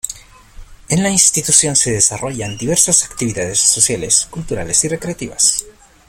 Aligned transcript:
En 0.89 1.03
la 1.03 1.11
institución 1.11 1.75
se 1.75 1.91
desarrollan 1.91 2.57
diversas 2.57 3.03
actividades 3.03 3.59
sociales, 3.59 4.27
culturales 4.31 4.83
y 4.85 4.87
recreativas. 4.87 5.63